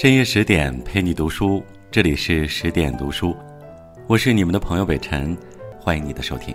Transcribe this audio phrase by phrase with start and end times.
[0.00, 3.34] 深夜十点陪你读书，这里是十点读书，
[4.06, 5.36] 我是你们的朋友北辰，
[5.76, 6.54] 欢迎你的收听。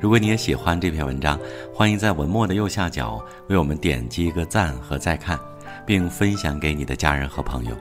[0.00, 1.38] 如果你也喜欢这篇文章，
[1.72, 5.38] 欢迎在文末的右下角为我们点击一个赞和再看，
[5.86, 7.76] 并分享给你的家人和朋友。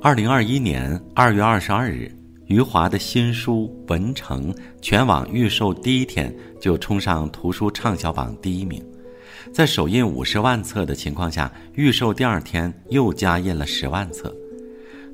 [0.00, 2.10] 二零二一年二月二十二日。
[2.50, 4.52] 余华的新书《文成》
[4.82, 8.84] 全网预售第一天就冲上图书畅销榜第一名，
[9.52, 14.34] 在首印五十万册的情况下，预售第二天又加印了十万册。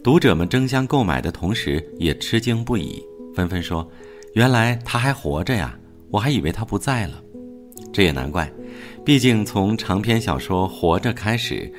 [0.03, 3.03] 读者们争相购买的同时，也吃惊不已，
[3.35, 3.87] 纷纷说
[4.33, 5.79] ：“原来他还活着呀！
[6.09, 7.23] 我还以为他不在了。”
[7.93, 8.51] 这也难怪，
[9.05, 11.71] 毕竟从长篇小说《活着》开始。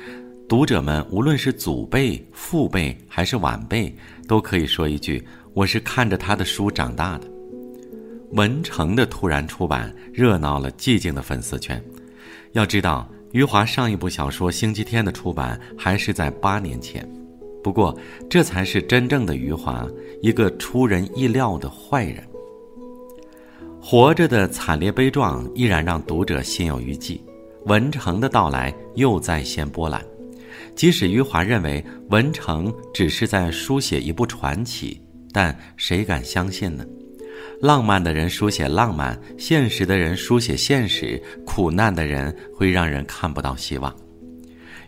[0.48, 3.94] 读者们，无论是祖辈、父辈还是晚辈，
[4.26, 5.22] 都可以说一句
[5.58, 7.26] ：“我是看着他的书长大的。”
[8.30, 11.82] 文成的突然出版，热闹了寂静的粉丝圈。
[12.52, 17.04] 要知道，余华上一部小说《星期天》的出版还是在八年前。
[17.60, 17.98] 不过，
[18.30, 19.84] 这才是真正的余华，
[20.22, 22.22] 一个出人意料的坏人。
[23.80, 27.20] 活着的惨烈悲壮依然让读者心有余悸，
[27.64, 30.00] 文成的到来又再现波澜。
[30.76, 35.00] 即使余华认为文成只是在书写一部传奇，
[35.38, 36.84] 但谁敢相信呢？
[37.60, 43.94] 浪漫的人书写浪漫，现实的人书写现实，苦难的人会让人看不到希望。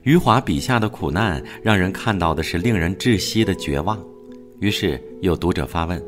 [0.02, 3.96] 余华笔下的苦难，让人看到的是令人窒息的绝望。
[4.58, 6.02] 于是有读者发问：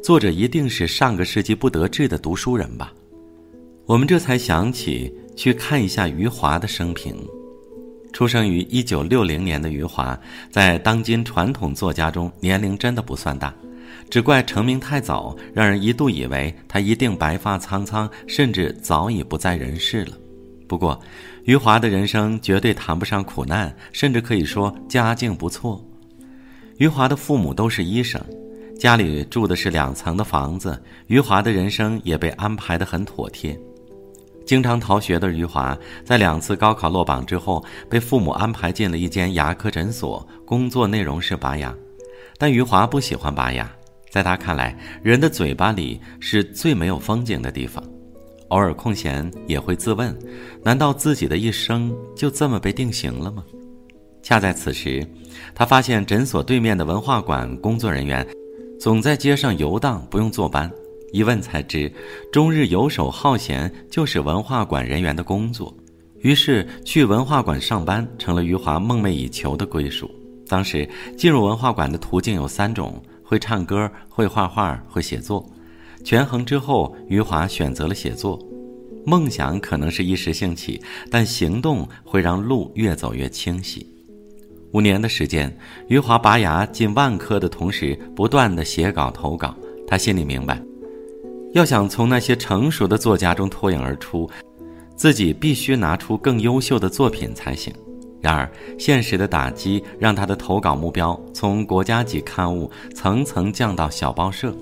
[0.00, 2.92] 作者一定是上个世纪不得志的读书人吧？
[3.84, 7.16] 我们这才想起去看一下余华的生平。
[8.12, 10.16] 出生于一九六零年的余华，
[10.52, 13.52] 在当今传统作家中年龄真的不算大，
[14.10, 20.12] 只怪成名太早，让人一度以为他一定白发苍苍，甚至早已不在人世了。
[20.66, 21.00] 不过，
[21.44, 25.82] 余华的人生绝对谈不上苦难，甚至可以说家境不错。
[26.76, 28.22] 余华的父母都是医生，
[28.78, 33.58] 家里住的是两层的房子，余华的人生也被安排得很妥帖。
[34.46, 41.74] 经常逃学的余华，在两次高考落榜之后，被父母安排进了一间牙科诊所，工作内容是拔牙。
[42.38, 43.70] 但余华不喜欢拔牙，
[44.10, 47.82] 在他看来，人的嘴巴里是最没有风景的地方。
[48.48, 50.16] 偶尔空闲也会自问：
[50.62, 53.44] 难道自己的一生就这么被定型了吗？
[54.22, 55.06] 恰在此时，
[55.54, 58.26] 他发现诊所对面的文化馆工作人员，
[58.80, 60.70] 总在街上游荡，不用坐班。
[61.12, 61.90] 一问才知，
[62.30, 65.74] 终日游手好闲就是文化馆人员的工作。
[66.20, 70.10] 于是去文化馆上班成了余华梦寐以求的归属。
[70.48, 75.46] 当时进入文化馆的途径有三种：会唱歌、会画画、会写作。
[76.02, 78.42] 权衡之后，余华选择了写作。
[79.04, 80.80] 梦想可能是一时兴起，
[81.10, 83.86] 但行动会让路越走越清晰。
[84.72, 85.54] 五年的时间，
[85.88, 89.54] 余华拔牙近万科的同时，不断的写稿投稿。
[89.86, 90.62] 他心里明白。
[91.52, 94.26] 要想从那些成熟的作家中脱颖而出，
[94.96, 97.70] 自己必须拿出更优秀的作品才行。
[98.20, 104.54] 然而，现实的打击让他的投稿目标从国家级刊物层层降到小报社。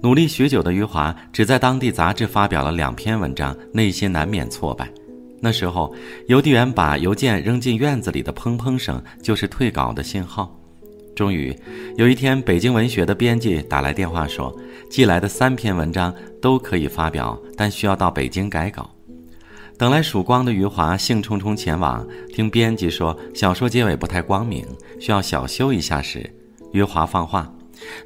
[0.00, 4.88] 努力许久的余华只在当地杂志发表了两篇文章，内心难免挫败。
[5.40, 5.94] 那时候，
[6.26, 10.52] 邮递员把邮件扔进院子里的砰砰声就是退稿的信号。
[11.14, 11.56] 终于，
[11.96, 14.56] 有一天，北京文学的编辑打来电话说，
[14.88, 18.88] 寄来的三篇文章都可以发表，但需要到北京改稿。
[19.78, 24.66] 等来曙光的余华兴冲冲前往，听编辑说小说结尾不太光明，
[24.98, 26.28] 需要小修一下时，
[26.72, 27.48] 余华放话：“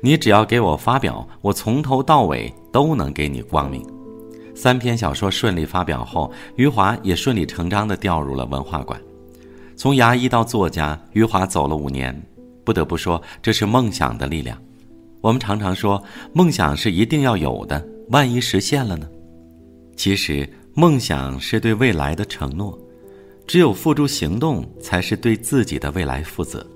[0.02, 3.82] 你只要给我发表，我从头到尾都能给你光明。”
[4.54, 9.00] 三篇小说顺利发表后，余华也顺理成章地调入了文化馆。
[9.74, 12.14] 从牙医到作家，余华走了五年。
[12.64, 14.56] 不得不说，这是梦想的力量。
[15.22, 16.00] 我们常常说，
[16.34, 19.08] 梦想是一定要有的，万一实现了呢？
[19.96, 22.78] 其实，梦想是对未来的承诺，
[23.46, 26.66] 只有付诸行动，才是对自己的未来负责。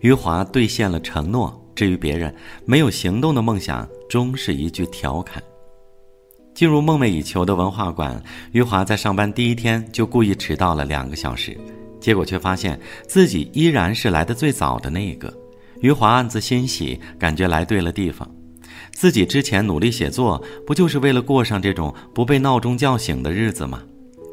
[0.00, 2.32] 余华兑现了承诺，至于别人，
[2.64, 5.42] 没有行动的梦想，终是一句调侃。
[6.54, 11.58] 进入梦寐以求的文化馆，余华在上班第一天就故意迟到了两个小时。
[11.98, 15.32] 结果却发现自己依然是来的最早的那一个，
[15.80, 18.30] 余华暗自欣喜，感觉来对了地方。
[18.92, 23.82] 自己之前努力写作，不就是为了过上这种不被闹钟叫醒的日子吗？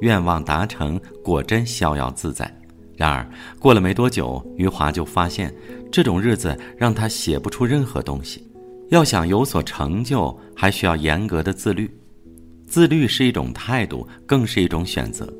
[0.02, 2.54] 愿望达成，果真逍遥自在。
[2.96, 3.28] 然而
[3.60, 5.54] 过了没多久，余华就发现，
[5.92, 8.44] 这种日子让他写不出任何东西。
[8.90, 11.90] 要想有所成就，还需要严格的自律。
[12.68, 15.32] 自律是一种态度，更是一种选择。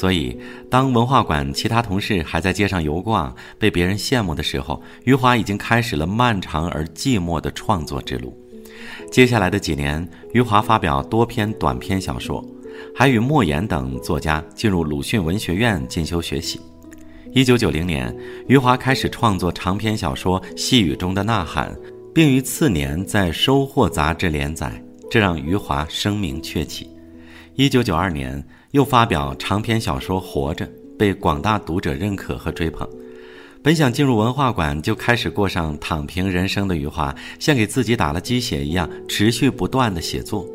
[0.00, 0.34] 所以，
[0.70, 8.34] 当文化馆其他同事还在街上游逛，被别人羡慕的时候，余华已经开始了漫长而寂寞的创作之路。
[9.12, 12.42] 接下来的几年，余华发表多篇短篇小说，
[12.96, 16.58] 还与莫言等作家进入鲁迅文学院进修学习。
[17.34, 18.16] 一九九零年，
[18.48, 21.70] 余华开始创作长篇小说《细雨中的呐喊》，
[22.14, 26.88] 并于次年在《收获》杂志连载，这让余华声名鹊起。
[27.54, 28.42] 一九九二年，
[28.72, 30.66] 又发表长篇小说《活着》，
[30.98, 32.88] 被广大读者认可和追捧。
[33.62, 40.46] 本想进入文化馆就开始过上躺平人生的余华，像给自己打了鸡血一样，持续不断的写作。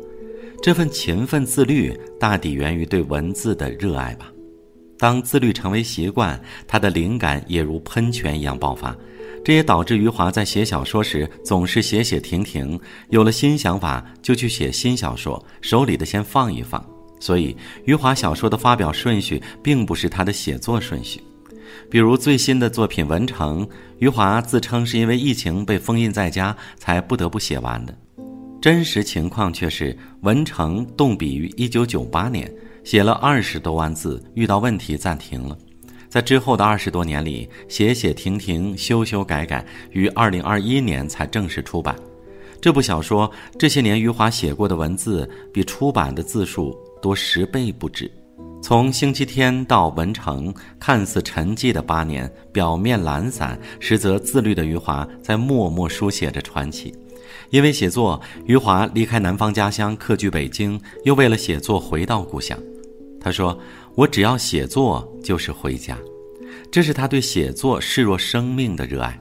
[0.62, 4.32] 这份勤奋自律，大抵源于对文字的热爱吧。
[4.98, 8.96] 当自律成为习惯，他的灵感也如喷泉一样爆发。
[9.44, 12.80] 这也导致余华在写小说时总是写写停停，
[13.10, 16.84] 有了新想法就去写新小说，手里的先放一放。
[17.18, 21.20] 所以，余华小说的发表顺序并不是他的写作顺序。
[21.90, 23.66] 比如最新的作品《文成》，
[23.98, 27.96] 余华自称是因为疫情被封印在家才不得不写完的，
[28.60, 32.52] 真实情况却是《文成》动笔于1998年。
[32.84, 35.58] 写了二十多万字，遇到问题暂停了。
[36.08, 41.96] 在之后的二十多年里，写写停停，修修改改，于二零二一年才正式出版。
[42.60, 43.28] 这部小说
[43.58, 48.10] 这些年余华写过的文字，比出版的字数多十倍不止。
[48.62, 56.92] 从星期天到文成，看似沉寂的八年，表面懒散，实则自律的余华在默默书写着传奇。
[57.50, 62.58] 因为写作，余华离开南方家乡，客居北京，又为了写作回到故乡。
[63.20, 63.56] 他说
[63.94, 65.96] ：“我只要写作就是回家，
[66.70, 69.20] 这是他对写作视若生命的热爱。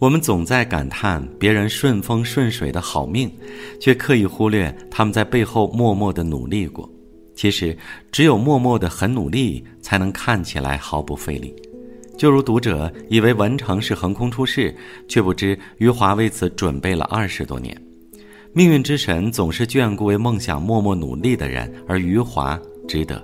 [0.00, 3.30] 我们总在感叹别人顺风顺水的好命，
[3.78, 6.90] 却刻意忽略他们在背后默默的努力过。
[7.34, 7.76] 其实，
[8.10, 11.54] 只有默默的很努力，才能看起来毫不费力。
[12.16, 14.74] 就如读者以为文成是横空出世，
[15.06, 17.78] 却不知余华为此准备了二十多年。
[18.54, 22.58] 命运之神总是眷顾为梦想默默努力的人，而余华。”
[22.88, 23.22] 值得。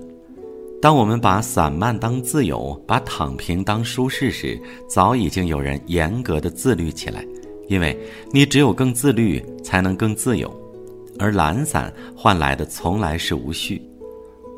[0.80, 7.24] 当我们把散漫当自由，把躺平当舒适时，早已经有人严格的自律起来。
[7.68, 7.98] 因为
[8.30, 10.48] 你只有更自律，才能更自由，
[11.18, 13.82] 而懒散换来的从来是无序。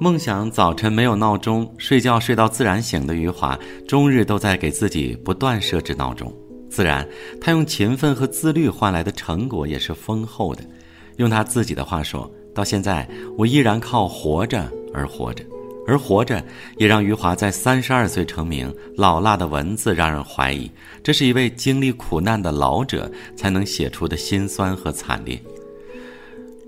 [0.01, 6.31] 梦想早晨没有闹钟，睡觉睡到自然醒的余华，终日都在给自己不断设置闹钟。
[6.69, 7.09] 自然，
[7.41, 10.63] 他用勤奋和自律换来的成果也是丰厚的。
[11.17, 12.31] 用他自己的话说。
[12.55, 15.45] 到现在，我依然靠活着而活着，
[15.89, 16.45] 而活着
[16.77, 18.73] 也让余华在三十二岁成名。
[18.97, 20.71] 老辣的文字让人怀疑，
[21.03, 25.41] 这是一位经历苦难的老者才能写出的辛酸和惨烈。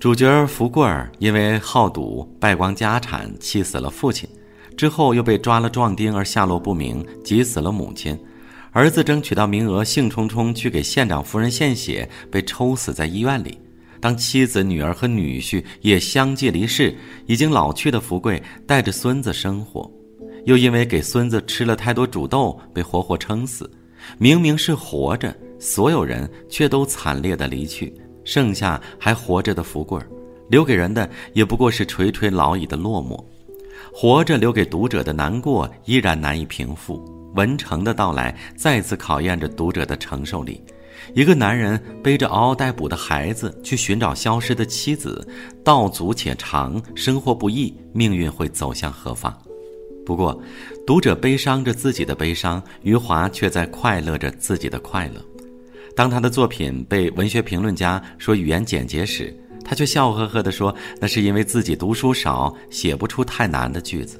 [0.00, 4.26] 主角福贵儿因为好赌败光家产，气死了父亲，
[4.74, 8.18] 之后又被抓了壮丁而下落不明，急死了母亲。
[8.72, 13.58] 儿子争取到名额，兴冲冲去给县长夫人献血，被抽死在医院里。
[14.00, 19.90] 当妻子、女儿和女婿也相继离世，已经老去的福贵带着孙子生活，
[20.46, 23.70] 又因为给孙子吃了太多煮豆，被活活撑死。
[24.16, 27.94] 明明是活着，所有人却都惨烈的离去，
[28.24, 30.00] 剩下还活着的福贵，
[30.48, 33.22] 留给人的也不过是垂垂老矣的落寞。
[33.92, 37.04] 活着留给读者的难过依然难以平复。
[37.34, 40.60] 文成的到来再次考验着读者的承受力。
[41.14, 45.26] 一个男人背着嗷嗷待哺的孩子去寻找消失的妻子，
[45.64, 49.36] 道阻且长，生活不易，命运会走向何方？
[50.06, 50.40] 不过，
[50.86, 55.20] 读者悲伤着自己的悲伤，余华却在快乐着自己的快乐。
[55.96, 64.18] 当他的作品被文学评论家说语言简洁时，他却笑呵呵地说：“那是因为自己读书少，写不出太难的句子。”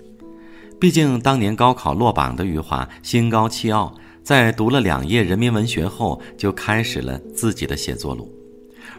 [0.78, 3.94] 毕竟，当年高考落榜的余华心高气傲。
[4.22, 8.32] 在读了两页人民文学后，就开始了自己的写作路。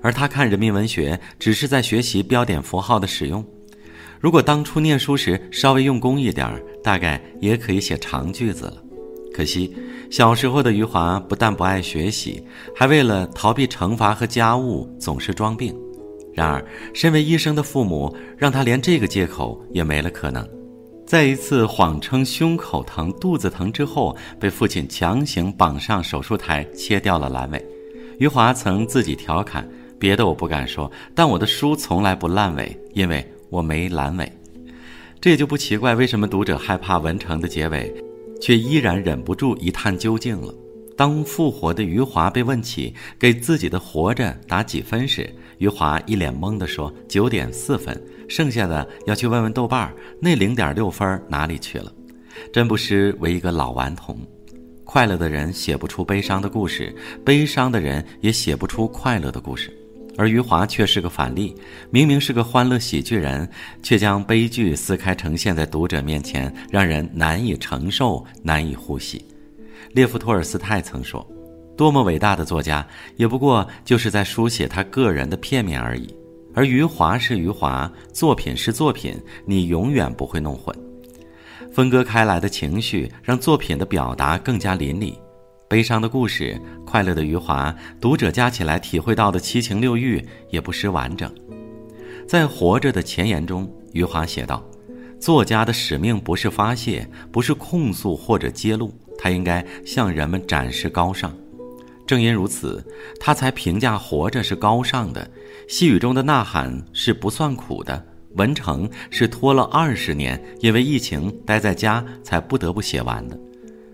[0.01, 3.45] 而他看人民文学，只是在学习标点符号的使用。
[4.19, 8.81] 如果当初念书时稍微用功一点儿，大概也可以写长句子了。
[9.33, 9.73] 可惜，
[10.09, 12.43] 小时候的余华不但不爱学习，
[12.75, 15.75] 还为了逃避惩罚和家务，总是装病。
[16.33, 16.63] 然而，
[16.93, 20.47] 身为医生的父母，让他连这个借口也没了可能。
[21.11, 27.61] 在一次谎称胸口疼、肚子疼之后，被父亲强行绑上手术台，切掉了阑尾。
[28.17, 29.67] 余华曾自己调侃
[29.99, 34.31] ：“别的我不敢说，但我的书从来不烂尾，因为我没阑尾。”
[35.19, 37.93] 这也就不奇怪，为什么读者害怕文成的结尾，
[38.39, 40.55] 却依然忍不住一探究竟了。
[40.95, 51.91] 当复活的余华被问起给自己的活着打几分时，余华一脸懵地说：“九点四分。”剩下的要去问问豆瓣儿，那零点六分哪里去了？
[52.53, 54.17] 真不失为一个老顽童。
[54.85, 56.95] 快乐的人写不出悲伤的故事，
[57.25, 59.69] 悲伤的人也写不出快乐的故事。
[60.17, 61.53] 而余华却是个反例，
[61.89, 63.47] 明明是个欢乐喜剧人，
[63.83, 69.21] 却将悲剧撕开呈现在读者面前，让人难以承受，难以呼吸。
[69.91, 71.25] 列夫·托尔斯泰曾说
[71.75, 76.07] ：“多么伟大的作家，也不过就是在书写他个人的片面而已。”
[76.53, 79.15] 而余华是余华，作品是作品，
[79.45, 80.75] 你永远不会弄混。
[81.71, 85.13] 分割开来的情绪，让作品的表达更加淋漓。
[85.69, 91.33] 悲伤的故事，快乐的余华，读者加起来体会到的七情六欲也不失完整。
[92.27, 94.61] 在《活着》的前言中，余华写道
[95.17, 101.33] ：“作家的使命不是发泄，不是控诉或者揭露，他应该向人们展示高尚。
[102.11, 102.85] 正因如此，
[103.21, 105.25] 他才评价《活着》是高尚的。
[105.69, 108.05] 细雨中的呐喊是不算苦的。
[108.35, 113.39] 文成是拖了二十年，因为疫情待在家才不得不写完的。”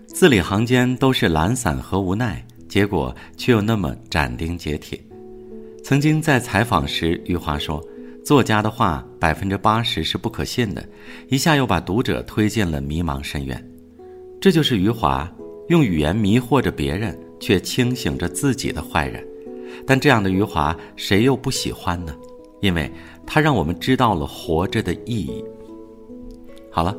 [0.08, 5.00] 字里行间都是懒散和无奈，结果却又那么斩钉截铁。
[5.84, 7.80] 曾经在采访时，余华说
[8.26, 10.84] ：“作家的话百分之八十是不可信的。”
[11.30, 13.70] 一下又把读者推进了迷茫深渊。
[14.40, 15.32] 这就是余华
[15.68, 19.26] 用语言迷惑着别人，却清醒着自己的坏人。
[19.86, 22.14] 但这样的余华，谁又不喜欢呢？
[22.60, 22.90] 因为
[23.26, 25.44] 他让我们知道了活着的意义。
[26.70, 26.96] 好了，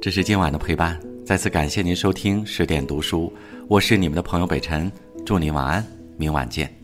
[0.00, 0.98] 这是今晚的陪伴。
[1.24, 3.32] 再次感谢您收听十点读书，
[3.68, 4.90] 我是你们的朋友北辰，
[5.24, 5.84] 祝您晚安，
[6.16, 6.83] 明晚见。